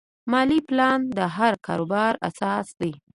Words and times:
مالي 0.31 0.59
پلان 0.67 0.99
د 1.17 1.19
هر 1.35 1.53
کاروبار 1.65 2.13
اساس 2.29 2.67
دی. 2.79 2.91